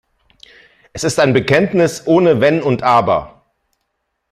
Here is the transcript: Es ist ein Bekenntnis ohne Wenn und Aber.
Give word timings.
Es 0.93 1.03
ist 1.03 1.19
ein 1.19 1.31
Bekenntnis 1.31 2.07
ohne 2.07 2.41
Wenn 2.41 2.63
und 2.63 2.81
Aber. 2.81 3.43